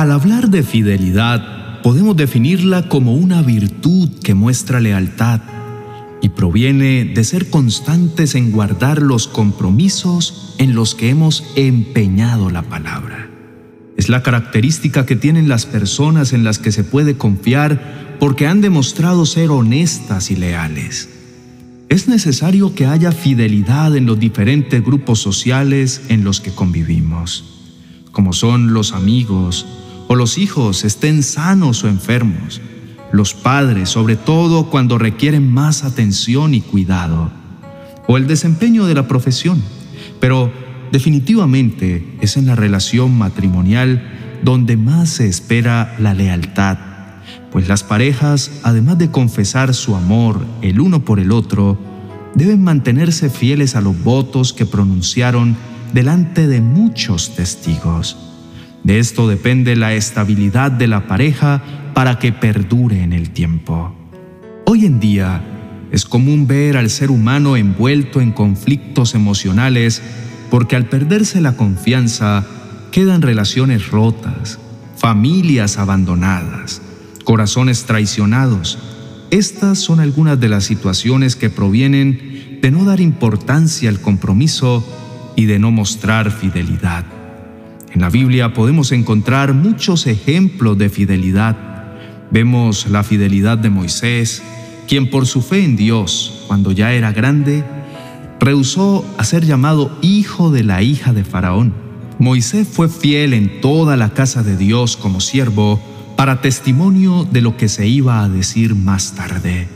Al 0.00 0.12
hablar 0.12 0.48
de 0.48 0.62
fidelidad, 0.62 1.82
podemos 1.82 2.16
definirla 2.16 2.88
como 2.88 3.14
una 3.14 3.42
virtud 3.42 4.08
que 4.24 4.32
muestra 4.32 4.80
lealtad 4.80 5.42
y 6.22 6.30
proviene 6.30 7.04
de 7.04 7.22
ser 7.22 7.50
constantes 7.50 8.34
en 8.34 8.50
guardar 8.50 9.02
los 9.02 9.28
compromisos 9.28 10.54
en 10.56 10.74
los 10.74 10.94
que 10.94 11.10
hemos 11.10 11.44
empeñado 11.54 12.48
la 12.48 12.62
palabra. 12.62 13.28
Es 13.98 14.08
la 14.08 14.22
característica 14.22 15.04
que 15.04 15.16
tienen 15.16 15.50
las 15.50 15.66
personas 15.66 16.32
en 16.32 16.44
las 16.44 16.58
que 16.58 16.72
se 16.72 16.82
puede 16.82 17.18
confiar 17.18 18.16
porque 18.18 18.46
han 18.46 18.62
demostrado 18.62 19.26
ser 19.26 19.50
honestas 19.50 20.30
y 20.30 20.36
leales. 20.36 21.10
Es 21.90 22.08
necesario 22.08 22.74
que 22.74 22.86
haya 22.86 23.12
fidelidad 23.12 23.94
en 23.94 24.06
los 24.06 24.18
diferentes 24.18 24.82
grupos 24.82 25.18
sociales 25.18 26.04
en 26.08 26.24
los 26.24 26.40
que 26.40 26.52
convivimos, 26.52 27.44
como 28.12 28.32
son 28.32 28.72
los 28.72 28.94
amigos 28.94 29.66
o 30.10 30.16
los 30.16 30.36
hijos, 30.36 30.84
estén 30.84 31.22
sanos 31.22 31.84
o 31.84 31.88
enfermos, 31.88 32.60
los 33.12 33.32
padres, 33.32 33.88
sobre 33.88 34.16
todo 34.16 34.68
cuando 34.68 34.98
requieren 34.98 35.50
más 35.50 35.84
atención 35.84 36.52
y 36.52 36.60
cuidado, 36.60 37.30
o 38.08 38.16
el 38.16 38.26
desempeño 38.26 38.86
de 38.86 38.94
la 38.94 39.06
profesión, 39.06 39.62
pero 40.18 40.52
Definitivamente 40.92 42.16
es 42.20 42.36
en 42.36 42.46
la 42.46 42.56
relación 42.56 43.16
matrimonial 43.16 44.02
donde 44.42 44.76
más 44.76 45.08
se 45.08 45.28
espera 45.28 45.94
la 45.98 46.14
lealtad, 46.14 46.78
pues 47.52 47.68
las 47.68 47.84
parejas, 47.84 48.50
además 48.64 48.98
de 48.98 49.10
confesar 49.10 49.74
su 49.74 49.94
amor 49.94 50.44
el 50.62 50.80
uno 50.80 51.04
por 51.04 51.20
el 51.20 51.30
otro, 51.30 51.78
deben 52.34 52.62
mantenerse 52.64 53.30
fieles 53.30 53.76
a 53.76 53.80
los 53.80 54.02
votos 54.02 54.52
que 54.52 54.66
pronunciaron 54.66 55.56
delante 55.92 56.48
de 56.48 56.60
muchos 56.60 57.36
testigos. 57.36 58.29
De 58.84 58.98
esto 58.98 59.28
depende 59.28 59.76
la 59.76 59.94
estabilidad 59.94 60.72
de 60.72 60.86
la 60.86 61.06
pareja 61.06 61.62
para 61.94 62.18
que 62.18 62.32
perdure 62.32 63.02
en 63.02 63.12
el 63.12 63.30
tiempo. 63.30 63.94
Hoy 64.66 64.86
en 64.86 65.00
día 65.00 65.42
es 65.90 66.04
común 66.04 66.46
ver 66.46 66.76
al 66.76 66.88
ser 66.88 67.10
humano 67.10 67.56
envuelto 67.56 68.20
en 68.20 68.30
conflictos 68.32 69.14
emocionales 69.14 70.02
porque 70.50 70.76
al 70.76 70.86
perderse 70.86 71.40
la 71.40 71.56
confianza 71.56 72.46
quedan 72.90 73.22
relaciones 73.22 73.90
rotas, 73.90 74.58
familias 74.96 75.78
abandonadas, 75.78 76.80
corazones 77.24 77.84
traicionados. 77.84 78.78
Estas 79.30 79.78
son 79.78 80.00
algunas 80.00 80.40
de 80.40 80.48
las 80.48 80.64
situaciones 80.64 81.36
que 81.36 81.50
provienen 81.50 82.58
de 82.62 82.70
no 82.70 82.84
dar 82.84 83.00
importancia 83.00 83.88
al 83.90 84.00
compromiso 84.00 84.84
y 85.36 85.46
de 85.46 85.58
no 85.58 85.70
mostrar 85.70 86.30
fidelidad. 86.30 87.19
En 87.92 88.00
la 88.00 88.08
Biblia 88.08 88.54
podemos 88.54 88.92
encontrar 88.92 89.52
muchos 89.52 90.06
ejemplos 90.06 90.78
de 90.78 90.88
fidelidad. 90.90 91.56
Vemos 92.30 92.86
la 92.86 93.02
fidelidad 93.02 93.58
de 93.58 93.68
Moisés, 93.68 94.42
quien 94.86 95.10
por 95.10 95.26
su 95.26 95.42
fe 95.42 95.64
en 95.64 95.76
Dios, 95.76 96.44
cuando 96.46 96.70
ya 96.70 96.92
era 96.92 97.12
grande, 97.12 97.64
rehusó 98.38 99.04
a 99.18 99.24
ser 99.24 99.44
llamado 99.44 99.98
hijo 100.02 100.52
de 100.52 100.62
la 100.62 100.82
hija 100.82 101.12
de 101.12 101.24
Faraón. 101.24 101.74
Moisés 102.20 102.68
fue 102.68 102.88
fiel 102.88 103.34
en 103.34 103.60
toda 103.60 103.96
la 103.96 104.10
casa 104.10 104.44
de 104.44 104.56
Dios 104.56 104.96
como 104.96 105.20
siervo 105.20 105.80
para 106.16 106.40
testimonio 106.40 107.26
de 107.30 107.40
lo 107.40 107.56
que 107.56 107.68
se 107.68 107.88
iba 107.88 108.22
a 108.22 108.28
decir 108.28 108.76
más 108.76 109.14
tarde. 109.14 109.66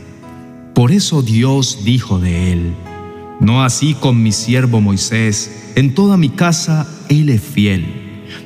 Por 0.73 0.91
eso 0.91 1.21
Dios 1.21 1.79
dijo 1.83 2.19
de 2.19 2.53
él, 2.53 2.73
no 3.41 3.63
así 3.63 3.93
con 3.93 4.23
mi 4.23 4.31
siervo 4.31 4.79
Moisés, 4.79 5.73
en 5.75 5.93
toda 5.93 6.15
mi 6.15 6.29
casa 6.29 6.87
él 7.09 7.29
es 7.29 7.41
fiel. 7.41 8.04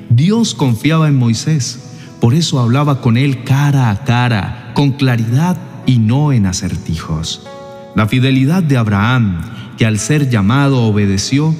Dios 0.09 0.53
confiaba 0.55 1.07
en 1.07 1.15
Moisés, 1.15 1.79
por 2.19 2.33
eso 2.33 2.59
hablaba 2.59 3.01
con 3.01 3.17
él 3.17 3.43
cara 3.43 3.89
a 3.89 4.03
cara, 4.03 4.71
con 4.73 4.91
claridad 4.91 5.57
y 5.85 5.99
no 5.99 6.31
en 6.33 6.45
acertijos. 6.45 7.47
La 7.95 8.07
fidelidad 8.07 8.63
de 8.63 8.77
Abraham 8.77 9.41
que 9.79 9.85
al 9.85 9.97
ser 9.97 10.29
llamado 10.29 10.83
obedeció, 10.83 11.55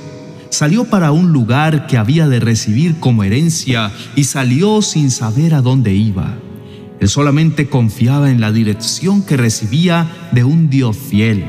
salió 0.50 0.84
para 0.84 1.14
un 1.14 1.32
lugar 1.32 1.88
que 1.88 1.96
había 1.96 2.28
de 2.28 2.42
recibir 2.42 3.00
como 3.00 3.24
herencia 3.24 3.94
y 4.14 4.26
salió 4.26 4.82
sin 4.82 5.10
saber 5.10 5.54
a 5.54 5.62
dónde 5.62 5.94
iba. 5.94 6.38
Él 7.00 7.08
solamente 7.08 7.70
confiaba 7.70 8.30
en 8.30 8.42
la 8.42 8.52
dirección 8.52 9.22
que 9.22 9.38
recibía 9.38 10.12
de 10.34 10.44
un 10.44 10.70
Dios 10.70 10.98
fiel, 10.98 11.46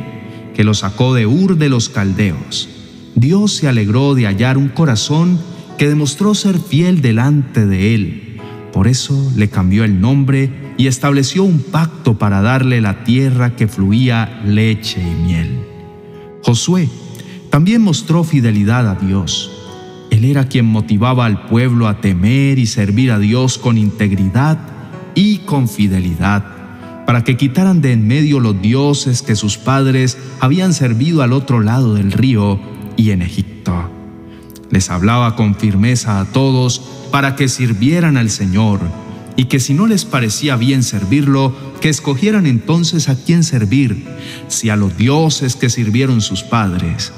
que 0.54 0.62
lo 0.62 0.72
sacó 0.72 1.12
de 1.12 1.26
Ur 1.26 1.58
de 1.58 1.68
los 1.68 1.88
Caldeos. 1.88 2.68
Dios 3.16 3.56
se 3.56 3.66
alegró 3.66 4.14
de 4.14 4.26
hallar 4.26 4.56
un 4.56 4.68
corazón 4.68 5.40
que 5.80 5.88
demostró 5.88 6.34
ser 6.34 6.58
fiel 6.58 7.00
delante 7.00 7.64
de 7.64 7.94
él. 7.94 8.36
Por 8.70 8.86
eso 8.86 9.32
le 9.34 9.48
cambió 9.48 9.82
el 9.82 9.98
nombre 9.98 10.74
y 10.76 10.88
estableció 10.88 11.42
un 11.42 11.62
pacto 11.62 12.18
para 12.18 12.42
darle 12.42 12.82
la 12.82 13.02
tierra 13.02 13.56
que 13.56 13.66
fluía 13.66 14.42
leche 14.44 15.00
y 15.00 15.22
miel. 15.22 15.58
Josué 16.42 16.86
también 17.48 17.80
mostró 17.80 18.24
fidelidad 18.24 18.90
a 18.90 18.94
Dios. 18.96 19.50
Él 20.10 20.26
era 20.26 20.48
quien 20.48 20.66
motivaba 20.66 21.24
al 21.24 21.46
pueblo 21.46 21.88
a 21.88 22.02
temer 22.02 22.58
y 22.58 22.66
servir 22.66 23.10
a 23.10 23.18
Dios 23.18 23.56
con 23.56 23.78
integridad 23.78 24.58
y 25.14 25.38
con 25.38 25.66
fidelidad, 25.66 26.44
para 27.06 27.24
que 27.24 27.38
quitaran 27.38 27.80
de 27.80 27.92
en 27.92 28.06
medio 28.06 28.38
los 28.38 28.60
dioses 28.60 29.22
que 29.22 29.34
sus 29.34 29.56
padres 29.56 30.18
habían 30.40 30.74
servido 30.74 31.22
al 31.22 31.32
otro 31.32 31.60
lado 31.60 31.94
del 31.94 32.12
río 32.12 32.60
y 32.98 33.12
en 33.12 33.22
Egipto. 33.22 33.99
Les 34.70 34.90
hablaba 34.90 35.36
con 35.36 35.54
firmeza 35.54 36.20
a 36.20 36.24
todos 36.26 36.80
para 37.10 37.34
que 37.36 37.48
sirvieran 37.48 38.16
al 38.16 38.30
Señor 38.30 38.80
y 39.36 39.44
que 39.44 39.58
si 39.58 39.74
no 39.74 39.86
les 39.86 40.04
parecía 40.04 40.56
bien 40.56 40.82
servirlo, 40.82 41.54
que 41.80 41.88
escogieran 41.88 42.46
entonces 42.46 43.08
a 43.08 43.16
quién 43.16 43.42
servir, 43.42 44.04
si 44.48 44.68
a 44.68 44.76
los 44.76 44.96
dioses 44.96 45.56
que 45.56 45.70
sirvieron 45.70 46.20
sus 46.20 46.42
padres. 46.42 47.12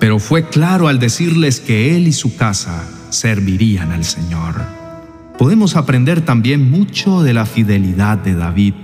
Pero 0.00 0.18
fue 0.18 0.48
claro 0.48 0.88
al 0.88 0.98
decirles 0.98 1.60
que 1.60 1.96
él 1.96 2.08
y 2.08 2.12
su 2.12 2.36
casa 2.36 2.84
servirían 3.10 3.92
al 3.92 4.04
Señor. 4.04 4.56
Podemos 5.38 5.76
aprender 5.76 6.20
también 6.20 6.68
mucho 6.68 7.22
de 7.22 7.32
la 7.32 7.46
fidelidad 7.46 8.18
de 8.18 8.34
David, 8.34 8.74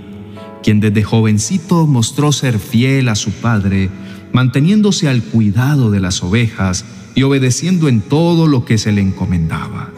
quien 0.63 0.79
desde 0.79 1.03
jovencito 1.03 1.85
mostró 1.85 2.31
ser 2.31 2.59
fiel 2.59 3.09
a 3.09 3.15
su 3.15 3.31
padre, 3.31 3.89
manteniéndose 4.31 5.09
al 5.09 5.21
cuidado 5.21 5.91
de 5.91 5.99
las 5.99 6.23
ovejas 6.23 6.85
y 7.15 7.23
obedeciendo 7.23 7.87
en 7.87 8.01
todo 8.01 8.47
lo 8.47 8.65
que 8.65 8.77
se 8.77 8.91
le 8.91 9.01
encomendaba. 9.01 9.91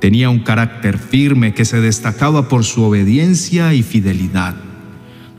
Tenía 0.00 0.30
un 0.30 0.40
carácter 0.40 0.98
firme 0.98 1.54
que 1.54 1.64
se 1.64 1.80
destacaba 1.80 2.48
por 2.48 2.64
su 2.64 2.82
obediencia 2.82 3.74
y 3.74 3.82
fidelidad. 3.82 4.56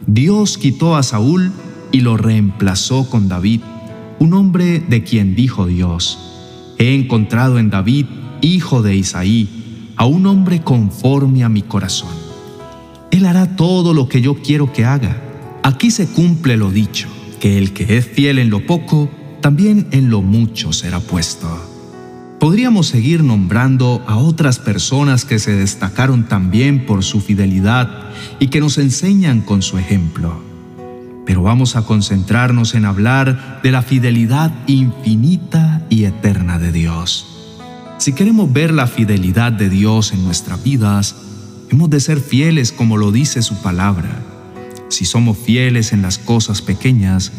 Dios 0.05 0.57
quitó 0.57 0.95
a 0.95 1.03
Saúl 1.03 1.51
y 1.91 2.01
lo 2.01 2.17
reemplazó 2.17 3.09
con 3.09 3.27
David, 3.27 3.61
un 4.19 4.33
hombre 4.33 4.79
de 4.79 5.03
quien 5.03 5.35
dijo 5.35 5.65
Dios, 5.65 6.19
he 6.77 6.93
encontrado 6.95 7.59
en 7.59 7.69
David, 7.69 8.05
hijo 8.41 8.81
de 8.81 8.95
Isaí, 8.95 9.93
a 9.95 10.05
un 10.05 10.25
hombre 10.27 10.61
conforme 10.61 11.43
a 11.43 11.49
mi 11.49 11.61
corazón. 11.61 12.09
Él 13.11 13.25
hará 13.25 13.55
todo 13.55 13.93
lo 13.93 14.07
que 14.07 14.21
yo 14.21 14.35
quiero 14.35 14.71
que 14.71 14.85
haga. 14.85 15.21
Aquí 15.63 15.91
se 15.91 16.07
cumple 16.07 16.55
lo 16.55 16.71
dicho, 16.71 17.07
que 17.39 17.57
el 17.57 17.73
que 17.73 17.97
es 17.97 18.05
fiel 18.05 18.37
en 18.39 18.49
lo 18.49 18.65
poco, 18.65 19.09
también 19.47 19.87
en 19.91 20.09
lo 20.09 20.21
mucho 20.21 20.73
será 20.73 20.99
puesto. 20.99 21.47
Podríamos 22.37 22.87
seguir 22.87 23.23
nombrando 23.23 24.03
a 24.05 24.17
otras 24.17 24.59
personas 24.59 25.23
que 25.23 25.39
se 25.39 25.53
destacaron 25.53 26.27
también 26.27 26.85
por 26.85 27.01
su 27.01 27.21
fidelidad 27.21 28.09
y 28.41 28.49
que 28.49 28.59
nos 28.59 28.77
enseñan 28.77 29.39
con 29.39 29.61
su 29.61 29.77
ejemplo. 29.77 30.37
Pero 31.25 31.43
vamos 31.43 31.77
a 31.77 31.83
concentrarnos 31.83 32.75
en 32.75 32.83
hablar 32.83 33.61
de 33.63 33.71
la 33.71 33.83
fidelidad 33.83 34.51
infinita 34.67 35.81
y 35.89 36.03
eterna 36.03 36.59
de 36.59 36.73
Dios. 36.73 37.25
Si 37.99 38.11
queremos 38.11 38.51
ver 38.51 38.73
la 38.73 38.87
fidelidad 38.87 39.53
de 39.53 39.69
Dios 39.69 40.11
en 40.11 40.25
nuestras 40.25 40.61
vidas, 40.61 41.15
hemos 41.69 41.89
de 41.89 42.01
ser 42.01 42.19
fieles 42.19 42.73
como 42.73 42.97
lo 42.97 43.13
dice 43.13 43.41
su 43.41 43.55
palabra. 43.61 44.09
Si 44.89 45.05
somos 45.05 45.37
fieles 45.37 45.93
en 45.93 46.01
las 46.01 46.17
cosas 46.17 46.61
pequeñas, 46.61 47.31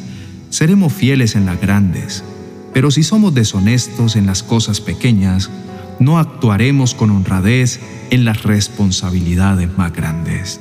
seremos 0.51 0.93
fieles 0.93 1.37
en 1.37 1.47
las 1.47 1.61
grandes. 1.61 2.25
Pero 2.73 2.91
si 2.91 3.03
somos 3.03 3.35
deshonestos 3.35 4.17
en 4.17 4.27
las 4.27 4.43
cosas 4.43 4.81
pequeñas, 4.81 5.51
no 5.99 6.19
actuaremos 6.19 6.95
con 6.95 7.11
honradez 7.11 7.81
en 8.11 8.25
las 8.25 8.43
responsabilidades 8.43 9.77
más 9.77 9.93
grandes. 9.93 10.61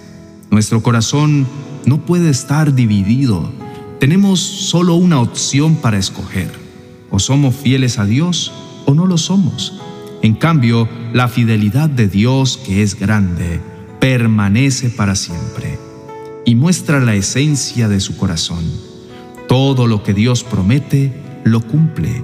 Nuestro 0.50 0.82
corazón 0.82 1.48
no 1.86 2.06
puede 2.06 2.30
estar 2.30 2.74
dividido. 2.74 3.52
Tenemos 4.00 4.40
solo 4.40 4.96
una 4.96 5.20
opción 5.20 5.76
para 5.76 5.98
escoger. 5.98 6.52
O 7.10 7.20
somos 7.20 7.56
fieles 7.56 8.00
a 8.00 8.06
Dios 8.06 8.52
o 8.86 8.94
no 8.94 9.06
lo 9.06 9.18
somos. 9.18 9.80
En 10.22 10.34
cambio, 10.34 10.90
la 11.14 11.28
fidelidad 11.28 11.90
de 11.90 12.08
Dios, 12.08 12.58
que 12.58 12.82
es 12.82 13.00
grande, 13.00 13.62
permanece 14.00 14.90
para 14.90 15.16
siempre 15.16 15.80
y 16.46 16.56
muestra 16.56 17.00
la 17.00 17.16
esencia 17.16 17.88
de 17.90 18.00
su 18.00 18.18
corazón. 18.18 18.64
Todo 19.48 19.88
lo 19.88 20.04
que 20.04 20.14
Dios 20.14 20.44
promete, 20.44 21.12
lo 21.44 21.62
cumple. 21.62 22.24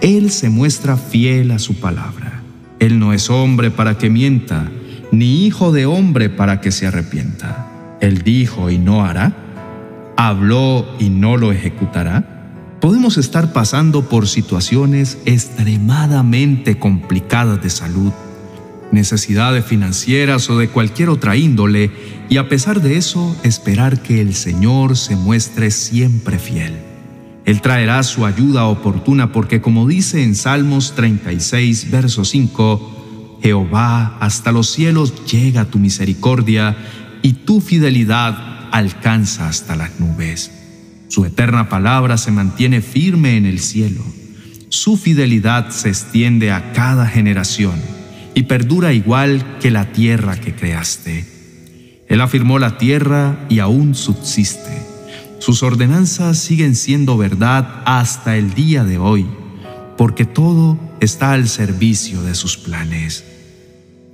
Él 0.00 0.30
se 0.30 0.48
muestra 0.48 0.96
fiel 0.96 1.50
a 1.50 1.58
su 1.58 1.74
palabra. 1.74 2.42
Él 2.78 2.98
no 2.98 3.12
es 3.12 3.30
hombre 3.30 3.70
para 3.70 3.98
que 3.98 4.10
mienta, 4.10 4.70
ni 5.10 5.44
hijo 5.46 5.72
de 5.72 5.86
hombre 5.86 6.28
para 6.30 6.60
que 6.60 6.72
se 6.72 6.86
arrepienta. 6.86 7.68
Él 8.00 8.22
dijo 8.22 8.70
y 8.70 8.78
no 8.78 9.04
hará, 9.04 9.36
habló 10.16 10.86
y 10.98 11.08
no 11.08 11.36
lo 11.36 11.52
ejecutará. 11.52 12.24
Podemos 12.80 13.16
estar 13.16 13.52
pasando 13.52 14.08
por 14.08 14.26
situaciones 14.26 15.18
extremadamente 15.24 16.78
complicadas 16.78 17.62
de 17.62 17.70
salud, 17.70 18.12
necesidades 18.92 19.64
financieras 19.64 20.48
o 20.50 20.58
de 20.58 20.68
cualquier 20.68 21.08
otra 21.08 21.36
índole, 21.36 21.90
y 22.28 22.36
a 22.36 22.48
pesar 22.48 22.80
de 22.80 22.96
eso 22.96 23.36
esperar 23.42 24.02
que 24.02 24.20
el 24.20 24.34
Señor 24.34 24.96
se 24.96 25.16
muestre 25.16 25.70
siempre 25.70 26.38
fiel. 26.38 26.74
Él 27.44 27.60
traerá 27.60 28.02
su 28.02 28.24
ayuda 28.24 28.66
oportuna 28.66 29.32
porque 29.32 29.60
como 29.60 29.88
dice 29.88 30.22
en 30.22 30.34
Salmos 30.36 30.94
36, 30.94 31.90
verso 31.90 32.24
5, 32.24 33.38
Jehová, 33.42 34.16
hasta 34.20 34.52
los 34.52 34.70
cielos 34.70 35.26
llega 35.26 35.64
tu 35.64 35.78
misericordia 35.78 36.76
y 37.22 37.32
tu 37.32 37.60
fidelidad 37.60 38.68
alcanza 38.70 39.48
hasta 39.48 39.74
las 39.74 39.98
nubes. 39.98 40.52
Su 41.08 41.24
eterna 41.24 41.68
palabra 41.68 42.16
se 42.16 42.30
mantiene 42.30 42.80
firme 42.80 43.36
en 43.36 43.46
el 43.46 43.58
cielo. 43.58 44.02
Su 44.68 44.96
fidelidad 44.96 45.70
se 45.70 45.88
extiende 45.88 46.52
a 46.52 46.72
cada 46.72 47.06
generación 47.06 47.74
y 48.34 48.44
perdura 48.44 48.92
igual 48.92 49.58
que 49.60 49.70
la 49.70 49.92
tierra 49.92 50.40
que 50.40 50.54
creaste. 50.54 51.24
Él 52.08 52.20
afirmó 52.20 52.58
la 52.58 52.78
tierra 52.78 53.46
y 53.48 53.58
aún 53.58 53.94
subsiste 53.94 54.92
sus 55.42 55.64
ordenanzas 55.64 56.38
siguen 56.38 56.76
siendo 56.76 57.16
verdad 57.16 57.82
hasta 57.84 58.36
el 58.36 58.54
día 58.54 58.84
de 58.84 58.96
hoy, 58.96 59.26
porque 59.98 60.24
todo 60.24 60.78
está 61.00 61.32
al 61.32 61.48
servicio 61.48 62.22
de 62.22 62.36
sus 62.36 62.56
planes. 62.56 63.24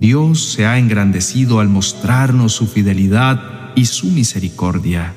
Dios 0.00 0.42
se 0.42 0.64
ha 0.64 0.78
engrandecido 0.78 1.60
al 1.60 1.68
mostrarnos 1.68 2.54
su 2.54 2.66
fidelidad 2.66 3.74
y 3.74 3.84
su 3.84 4.06
misericordia, 4.06 5.12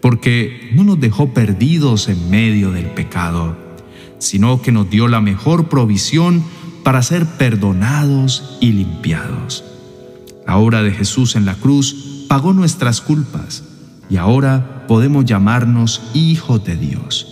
porque 0.00 0.70
no 0.72 0.84
nos 0.84 1.00
dejó 1.00 1.34
perdidos 1.34 2.08
en 2.08 2.30
medio 2.30 2.70
del 2.70 2.86
pecado, 2.86 3.58
sino 4.20 4.62
que 4.62 4.70
nos 4.70 4.88
dio 4.88 5.08
la 5.08 5.20
mejor 5.20 5.68
provisión 5.68 6.44
para 6.82 7.02
ser 7.02 7.26
perdonados 7.26 8.58
y 8.60 8.72
limpiados. 8.72 9.64
La 10.46 10.56
obra 10.56 10.82
de 10.82 10.90
Jesús 10.90 11.36
en 11.36 11.44
la 11.44 11.54
cruz 11.54 12.26
pagó 12.28 12.52
nuestras 12.52 13.00
culpas 13.00 13.64
y 14.08 14.16
ahora 14.16 14.84
podemos 14.88 15.24
llamarnos 15.24 16.02
hijos 16.14 16.64
de 16.64 16.76
Dios. 16.76 17.26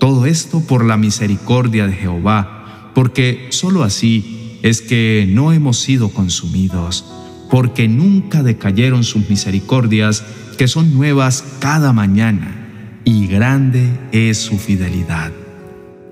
Todo 0.00 0.26
esto 0.26 0.60
por 0.60 0.84
la 0.84 0.96
misericordia 0.96 1.86
de 1.86 1.92
Jehová, 1.92 2.90
porque 2.94 3.48
sólo 3.50 3.82
así 3.82 4.58
es 4.62 4.80
que 4.80 5.26
no 5.28 5.52
hemos 5.52 5.78
sido 5.78 6.08
consumidos, 6.08 7.04
porque 7.50 7.88
nunca 7.88 8.42
decayeron 8.42 9.04
sus 9.04 9.28
misericordias, 9.28 10.24
que 10.56 10.68
son 10.68 10.94
nuevas 10.94 11.44
cada 11.58 11.92
mañana, 11.92 13.00
y 13.04 13.26
grande 13.26 13.90
es 14.12 14.38
su 14.38 14.58
fidelidad. 14.58 15.32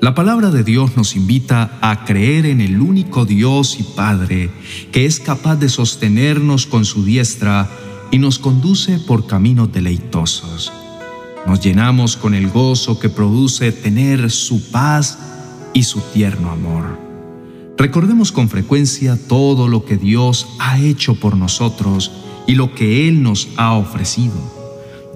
La 0.02 0.16
palabra 0.16 0.50
de 0.50 0.64
Dios 0.64 0.96
nos 0.96 1.14
invita 1.14 1.78
a 1.81 2.04
creer 2.04 2.44
en 2.46 2.60
el 2.60 2.81
único 2.81 3.25
Dios 3.25 3.78
y 3.78 3.84
Padre, 3.84 4.50
que 4.90 5.06
es 5.06 5.20
capaz 5.20 5.54
de 5.54 5.69
sostenernos 5.69 6.66
con 6.66 6.84
su 6.84 7.04
diestra 7.04 7.70
y 8.10 8.19
nos 8.19 8.40
conduce 8.40 8.99
por 8.99 9.28
caminos 9.28 9.72
deleitosos. 9.72 10.72
Nos 11.46 11.60
llenamos 11.60 12.16
con 12.16 12.34
el 12.34 12.50
gozo 12.50 12.99
que 12.99 13.10
produce 13.10 13.70
tener 13.70 14.28
su 14.32 14.72
paz 14.72 15.20
y 15.72 15.84
su 15.84 16.00
tierno 16.12 16.50
amor. 16.50 16.99
Recordemos 17.78 18.32
con 18.32 18.49
frecuencia 18.49 19.16
todo 19.28 19.69
lo 19.69 19.84
que 19.84 19.99
Dios 19.99 20.49
ha 20.58 20.81
hecho 20.81 21.14
por 21.14 21.37
nosotros 21.37 22.10
y 22.49 22.56
lo 22.56 22.75
que 22.75 23.06
Él 23.06 23.22
nos 23.22 23.50
ha 23.56 23.75
ofrecido. 23.75 24.34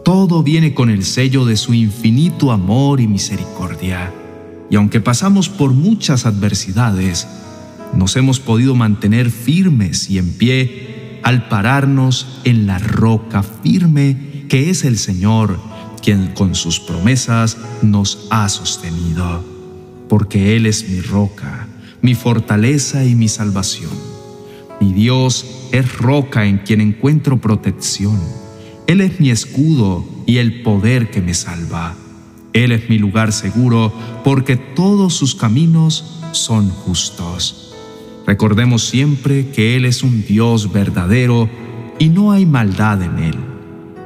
Todo 0.04 0.44
viene 0.44 0.74
con 0.74 0.90
el 0.90 1.04
sello 1.04 1.44
de 1.44 1.56
su 1.56 1.74
infinito 1.74 2.52
amor 2.52 3.00
y 3.00 3.08
misericordia. 3.08 4.12
Y 4.70 4.76
aunque 4.76 5.00
pasamos 5.00 5.48
por 5.48 5.72
muchas 5.72 6.26
adversidades, 6.26 7.26
nos 7.94 8.16
hemos 8.16 8.40
podido 8.40 8.74
mantener 8.74 9.30
firmes 9.30 10.10
y 10.10 10.18
en 10.18 10.32
pie 10.32 11.20
al 11.22 11.48
pararnos 11.48 12.40
en 12.44 12.66
la 12.66 12.78
roca 12.78 13.42
firme 13.42 14.44
que 14.48 14.70
es 14.70 14.84
el 14.84 14.98
Señor, 14.98 15.58
quien 16.02 16.28
con 16.28 16.54
sus 16.54 16.78
promesas 16.80 17.56
nos 17.82 18.26
ha 18.30 18.48
sostenido. 18.48 19.44
Porque 20.08 20.56
Él 20.56 20.66
es 20.66 20.88
mi 20.88 21.00
roca, 21.00 21.66
mi 22.00 22.14
fortaleza 22.14 23.04
y 23.04 23.14
mi 23.14 23.28
salvación. 23.28 23.90
Mi 24.80 24.92
Dios 24.92 25.68
es 25.72 25.96
roca 25.96 26.46
en 26.46 26.58
quien 26.58 26.80
encuentro 26.80 27.40
protección. 27.40 28.20
Él 28.86 29.00
es 29.00 29.18
mi 29.18 29.30
escudo 29.30 30.06
y 30.26 30.36
el 30.36 30.62
poder 30.62 31.10
que 31.10 31.22
me 31.22 31.34
salva. 31.34 31.96
Él 32.56 32.72
es 32.72 32.88
mi 32.88 32.96
lugar 32.96 33.34
seguro 33.34 33.92
porque 34.24 34.56
todos 34.56 35.12
sus 35.12 35.34
caminos 35.34 36.22
son 36.32 36.70
justos. 36.70 37.74
Recordemos 38.26 38.82
siempre 38.82 39.50
que 39.50 39.76
Él 39.76 39.84
es 39.84 40.02
un 40.02 40.24
Dios 40.24 40.72
verdadero 40.72 41.50
y 41.98 42.08
no 42.08 42.32
hay 42.32 42.46
maldad 42.46 43.02
en 43.02 43.18
Él. 43.18 43.36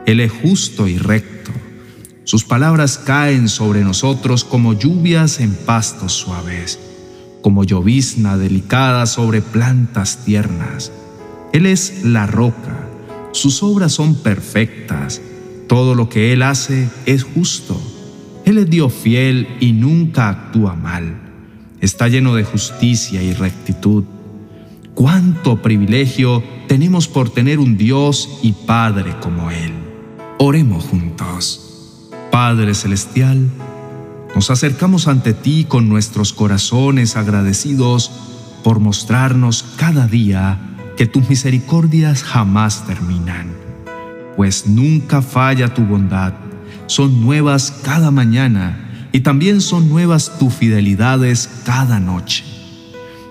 Él 0.05 0.19
es 0.19 0.32
justo 0.32 0.88
y 0.88 0.99
recto. 0.99 1.52
Sus 2.25 2.43
palabras 2.43 2.99
caen 2.99 3.49
sobre 3.49 3.85
nosotros 3.85 4.43
como 4.43 4.73
lluvias 4.73 5.38
en 5.38 5.55
pastos 5.55 6.12
suaves, 6.12 6.81
como 7.43 7.62
llovizna 7.62 8.37
delicada 8.37 9.06
sobre 9.06 9.43
plantas 9.43 10.25
tiernas. 10.25 10.91
Él 11.53 11.67
es 11.67 12.03
la 12.03 12.26
roca, 12.26 12.88
sus 13.31 13.62
obras 13.62 13.93
son 13.93 14.17
perfectas, 14.17 15.20
todo 15.69 15.94
lo 15.94 16.08
que 16.08 16.32
Él 16.32 16.43
hace 16.43 16.88
es 17.06 17.23
justo. 17.23 17.81
Él 18.50 18.58
es 18.58 18.70
Dios 18.70 18.93
fiel 18.93 19.49
y 19.61 19.73
nunca 19.73 20.29
actúa 20.29 20.75
mal 20.75 21.31
está 21.81 22.08
lleno 22.08 22.35
de 22.35 22.44
justicia 22.44 23.23
y 23.23 23.32
rectitud. 23.32 24.05
Cuánto 24.94 25.62
privilegio 25.62 26.43
tenemos 26.69 27.08
por 27.08 27.31
tener 27.31 27.58
un 27.58 27.76
Dios 27.76 28.41
y 28.43 28.52
Padre 28.52 29.14
como 29.20 29.50
Él. 29.50 29.73
Oremos 30.38 30.85
juntos. 30.85 32.11
Padre 32.31 32.75
Celestial, 32.75 33.49
nos 34.35 34.50
acercamos 34.50 35.08
ante 35.08 35.32
ti 35.32 35.64
con 35.64 35.88
nuestros 35.88 36.32
corazones 36.32 37.17
agradecidos 37.17 38.11
por 38.62 38.79
mostrarnos 38.79 39.64
cada 39.76 40.06
día 40.06 40.58
que 40.96 41.06
tus 41.06 41.29
misericordias 41.29 42.22
jamás 42.22 42.86
terminan, 42.86 43.48
pues 44.36 44.67
nunca 44.67 45.22
falla 45.22 45.72
tu 45.72 45.82
bondad, 45.82 46.34
son 46.91 47.20
nuevas 47.20 47.70
cada 47.85 48.11
mañana 48.11 49.09
y 49.13 49.20
también 49.20 49.61
son 49.61 49.89
nuevas 49.89 50.32
tus 50.41 50.53
fidelidades 50.53 51.49
cada 51.65 52.01
noche. 52.01 52.43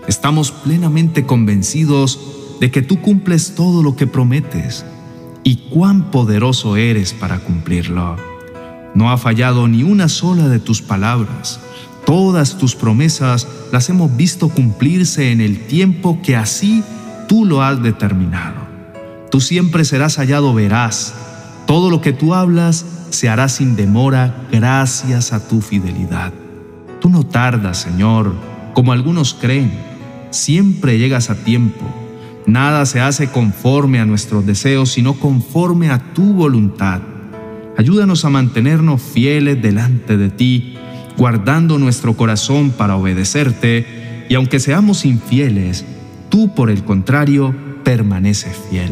Estamos 0.08 0.54
plenamente 0.54 1.26
convencidos 1.26 2.22
de 2.62 2.72
que 2.72 2.82
tú 2.82 3.02
cumples 3.02 3.56
todo 3.56 3.84
lo 3.84 3.98
que 3.98 4.08
prometes 4.08 4.86
y 5.44 5.58
cuán 5.74 6.10
poderoso 6.10 6.78
eres 6.78 7.12
para 7.12 7.40
cumplirlo. 7.40 8.16
No 8.96 9.12
ha 9.12 9.18
fallado 9.18 9.68
ni 9.68 9.84
una 9.84 10.08
sola 10.08 10.48
de 10.48 10.60
tus 10.60 10.82
palabras. 10.82 11.60
Todas 12.06 12.58
tus 12.58 12.76
promesas 12.76 13.46
las 13.74 13.90
hemos 13.90 14.16
visto 14.16 14.48
cumplirse 14.48 15.34
en 15.34 15.42
el 15.42 15.68
tiempo 15.68 16.22
que 16.24 16.38
así 16.38 16.82
tú 17.28 17.44
lo 17.44 17.62
has 17.62 17.84
determinado. 17.84 18.56
Tú 19.30 19.42
siempre 19.42 19.84
serás 19.84 20.16
hallado 20.16 20.54
veraz. 20.54 21.14
Todo 21.68 21.90
lo 21.90 22.00
que 22.00 22.14
tú 22.14 22.34
hablas 22.34 22.86
se 23.10 23.30
hará 23.30 23.50
sin 23.50 23.76
demora 23.76 24.48
gracias 24.52 25.34
a 25.34 25.48
tu 25.48 25.62
fidelidad. 25.62 26.34
Tú 27.00 27.10
no 27.10 27.26
tardas, 27.26 27.78
Señor, 27.78 28.34
como 28.74 28.92
algunos 28.92 29.34
creen. 29.34 29.72
Siempre 30.30 30.98
llegas 30.98 31.30
a 31.30 31.36
tiempo. 31.36 31.86
Nada 32.46 32.86
se 32.86 33.00
hace 33.00 33.28
conforme 33.28 34.00
a 34.00 34.06
nuestros 34.06 34.46
deseos, 34.46 34.92
sino 34.92 35.14
conforme 35.14 35.90
a 35.90 36.14
tu 36.14 36.34
voluntad. 36.34 37.02
Ayúdanos 37.78 38.26
a 38.26 38.30
mantenernos 38.30 39.02
fieles 39.02 39.62
delante 39.62 40.18
de 40.18 40.30
ti, 40.30 40.76
guardando 41.18 41.78
nuestro 41.78 42.16
corazón 42.18 42.72
para 42.72 42.96
obedecerte, 42.96 44.26
y 44.30 44.36
aunque 44.36 44.60
seamos 44.60 45.06
infieles, 45.06 45.86
tú 46.30 46.54
por 46.54 46.70
el 46.70 46.84
contrario 46.84 47.56
permaneces 47.84 48.56
fiel. 48.70 48.92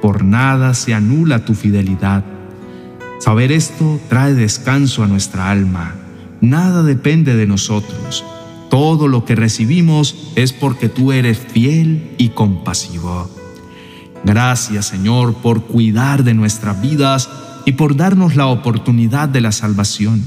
Por 0.00 0.24
nada 0.24 0.74
se 0.74 0.94
anula 0.94 1.44
tu 1.44 1.54
fidelidad 1.54 2.24
Saber 3.20 3.52
esto 3.52 4.00
trae 4.08 4.34
descanso 4.34 5.02
a 5.02 5.06
nuestra 5.06 5.50
alma. 5.50 5.94
Nada 6.40 6.82
depende 6.82 7.36
de 7.36 7.46
nosotros. 7.46 8.24
Todo 8.70 9.08
lo 9.08 9.24
que 9.24 9.34
recibimos 9.34 10.32
es 10.36 10.52
porque 10.52 10.88
tú 10.88 11.12
eres 11.12 11.38
fiel 11.38 12.14
y 12.18 12.30
compasivo. 12.30 13.30
Gracias 14.24 14.86
Señor 14.86 15.34
por 15.34 15.64
cuidar 15.64 16.24
de 16.24 16.34
nuestras 16.34 16.80
vidas 16.80 17.28
y 17.66 17.72
por 17.72 17.96
darnos 17.96 18.36
la 18.36 18.46
oportunidad 18.46 19.28
de 19.28 19.40
la 19.40 19.52
salvación. 19.52 20.22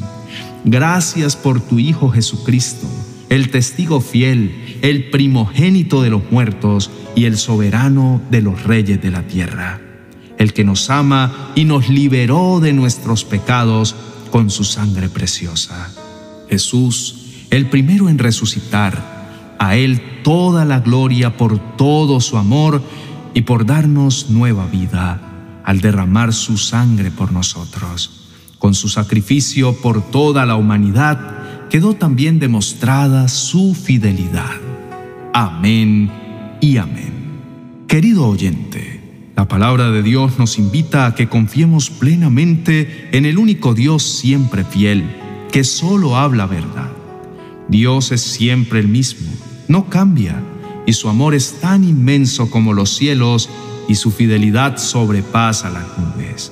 Gracias 0.65 1.35
por 1.35 1.61
tu 1.61 1.79
Hijo 1.79 2.09
Jesucristo, 2.09 2.87
el 3.29 3.49
testigo 3.51 4.01
fiel, 4.01 4.79
el 4.81 5.09
primogénito 5.09 6.01
de 6.01 6.09
los 6.09 6.31
muertos 6.31 6.91
y 7.15 7.25
el 7.25 7.37
soberano 7.37 8.21
de 8.29 8.41
los 8.41 8.63
reyes 8.63 9.01
de 9.01 9.11
la 9.11 9.23
tierra, 9.23 9.81
el 10.37 10.53
que 10.53 10.63
nos 10.63 10.89
ama 10.89 11.51
y 11.55 11.65
nos 11.65 11.89
liberó 11.89 12.59
de 12.59 12.73
nuestros 12.73 13.25
pecados 13.25 13.95
con 14.31 14.49
su 14.49 14.63
sangre 14.63 15.09
preciosa. 15.09 15.91
Jesús, 16.49 17.45
el 17.49 17.69
primero 17.69 18.09
en 18.09 18.17
resucitar, 18.17 19.55
a 19.59 19.75
Él 19.75 20.21
toda 20.23 20.65
la 20.65 20.79
gloria 20.79 21.37
por 21.37 21.57
todo 21.77 22.19
su 22.21 22.37
amor 22.37 22.81
y 23.33 23.41
por 23.41 23.65
darnos 23.65 24.29
nueva 24.29 24.65
vida 24.67 25.21
al 25.63 25.81
derramar 25.81 26.33
su 26.33 26.57
sangre 26.57 27.11
por 27.11 27.31
nosotros. 27.31 28.11
Con 28.57 28.73
su 28.73 28.87
sacrificio 28.87 29.73
por 29.73 30.01
toda 30.01 30.45
la 30.45 30.55
humanidad 30.55 31.67
quedó 31.69 31.93
también 31.93 32.39
demostrada 32.39 33.27
su 33.27 33.75
fidelidad. 33.75 34.55
Amén 35.33 36.09
y 36.61 36.77
amén. 36.77 37.85
Querido 37.87 38.27
oyente, 38.27 38.96
la 39.37 39.47
palabra 39.47 39.91
de 39.91 40.01
Dios 40.01 40.39
nos 40.39 40.57
invita 40.57 41.05
a 41.05 41.13
que 41.13 41.29
confiemos 41.29 41.91
plenamente 41.91 43.07
en 43.11 43.27
el 43.27 43.37
único 43.37 43.75
Dios 43.75 44.01
siempre 44.01 44.63
fiel, 44.63 45.03
que 45.51 45.63
solo 45.63 46.17
habla 46.17 46.47
verdad. 46.47 46.89
Dios 47.67 48.11
es 48.11 48.21
siempre 48.21 48.79
el 48.79 48.87
mismo, 48.87 49.27
no 49.67 49.91
cambia, 49.91 50.41
y 50.87 50.93
su 50.93 51.07
amor 51.07 51.35
es 51.35 51.59
tan 51.61 51.83
inmenso 51.83 52.49
como 52.49 52.73
los 52.73 52.89
cielos 52.89 53.47
y 53.87 53.93
su 53.93 54.09
fidelidad 54.09 54.77
sobrepasa 54.77 55.69
las 55.69 55.85
nubes. 55.99 56.51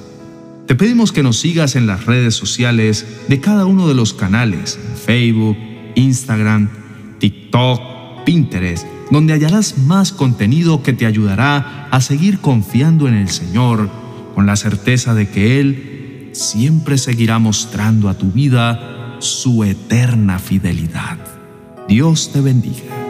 Te 0.67 0.75
pedimos 0.75 1.11
que 1.11 1.23
nos 1.23 1.39
sigas 1.39 1.75
en 1.75 1.87
las 1.87 2.05
redes 2.05 2.35
sociales 2.35 3.07
de 3.27 3.39
cada 3.39 3.65
uno 3.65 3.87
de 3.87 3.95
los 3.95 4.13
canales, 4.13 4.77
Facebook, 5.07 5.57
Instagram, 5.95 6.69
TikTok, 7.17 7.81
Pinterest, 8.25 8.85
donde 9.11 9.33
hallarás 9.33 9.77
más 9.77 10.11
contenido 10.11 10.83
que 10.83 10.93
te 10.93 11.05
ayudará 11.05 11.87
a 11.91 12.01
seguir 12.01 12.39
confiando 12.39 13.07
en 13.07 13.15
el 13.15 13.29
Señor 13.29 13.89
con 14.33 14.45
la 14.45 14.55
certeza 14.55 15.13
de 15.13 15.29
que 15.29 15.59
Él 15.59 16.29
siempre 16.33 16.97
seguirá 16.97 17.39
mostrando 17.39 18.09
a 18.09 18.17
tu 18.17 18.31
vida 18.31 19.17
su 19.19 19.63
eterna 19.63 20.39
fidelidad. 20.39 21.17
Dios 21.87 22.31
te 22.33 22.41
bendiga. 22.41 23.04